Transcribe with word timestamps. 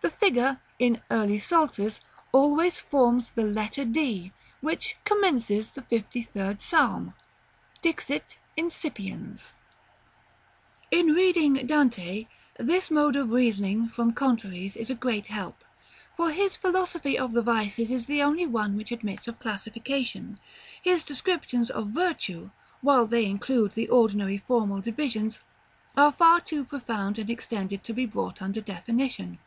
The 0.00 0.10
figure, 0.34 0.60
in 0.78 1.02
early 1.10 1.38
Psalters, 1.38 2.00
always 2.32 2.78
forms 2.78 3.32
the 3.32 3.42
letter 3.44 3.84
D, 3.84 4.30
which 4.60 4.96
commences 5.04 5.70
the 5.72 5.82
fifty 5.82 6.22
third 6.22 6.60
Psalm, 6.60 7.14
"Dixit 7.82 8.38
insipiens."§ 8.56 9.52
LVII. 10.92 11.00
In 11.00 11.06
reading 11.14 11.66
Dante, 11.66 12.26
this 12.58 12.90
mode 12.92 13.16
of 13.16 13.32
reasoning 13.32 13.88
from 13.88 14.12
contraries 14.12 14.76
is 14.76 14.88
a 14.90 14.94
great 14.94 15.28
help, 15.28 15.64
for 16.16 16.30
his 16.30 16.56
philosophy 16.56 17.18
of 17.18 17.32
the 17.32 17.42
vices 17.42 17.90
is 17.90 18.06
the 18.06 18.22
only 18.22 18.46
one 18.46 18.76
which 18.76 18.92
admits 18.92 19.26
of 19.28 19.38
classification; 19.40 20.38
his 20.80 21.04
descriptions 21.04 21.70
of 21.70 21.88
virtue, 21.88 22.50
while 22.82 23.06
they 23.06 23.24
include 23.26 23.72
the 23.72 23.88
ordinary 23.88 24.38
formal 24.38 24.80
divisions, 24.80 25.40
are 25.96 26.12
far 26.12 26.38
too 26.40 26.64
profound 26.64 27.18
and 27.18 27.30
extended 27.30 27.82
to 27.82 27.92
be 27.94 28.06
brought 28.06 28.40
under 28.42 28.60
definition. 28.60 29.38